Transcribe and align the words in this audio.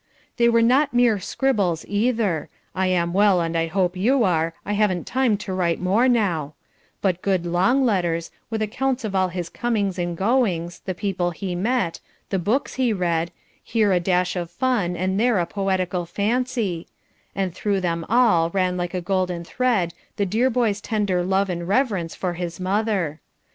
They 0.37 0.49
were 0.49 0.63
not 0.63 0.95
mere 0.95 1.19
scribbles 1.19 1.85
either 1.87 2.49
"I 2.73 2.87
am 2.87 3.13
well, 3.13 3.39
and 3.39 3.55
I 3.55 3.67
hope 3.67 3.95
you 3.95 4.23
are; 4.23 4.55
I 4.65 4.73
haven't 4.73 5.05
time 5.05 5.37
to 5.37 5.53
write 5.53 5.79
more 5.79 6.07
now" 6.09 6.55
but 7.03 7.21
good 7.21 7.45
long 7.45 7.85
letters, 7.85 8.31
with 8.49 8.63
accounts 8.63 9.03
of 9.03 9.13
all 9.13 9.27
his 9.27 9.47
comings 9.47 9.99
and 9.99 10.17
goings, 10.17 10.79
the 10.85 10.95
people 10.95 11.29
he 11.29 11.53
met, 11.53 11.99
the 12.31 12.39
books 12.39 12.73
he 12.81 12.91
read, 12.91 13.29
here 13.63 13.91
a 13.91 13.99
dash 13.99 14.35
of 14.35 14.49
fun 14.49 14.95
and 14.95 15.19
there 15.19 15.37
a 15.37 15.45
poetical 15.45 16.07
fancy; 16.07 16.87
and 17.35 17.53
through 17.53 17.79
them 17.81 18.03
all 18.09 18.49
ran 18.49 18.77
like 18.77 18.95
a 18.95 19.01
golden 19.01 19.43
thread 19.43 19.93
the 20.15 20.25
dear 20.25 20.49
boy's 20.49 20.81
tender 20.81 21.21
love 21.23 21.47
and 21.47 21.67
reverence 21.67 22.15
for 22.15 22.33
his 22.33 22.59
mother. 22.59 23.19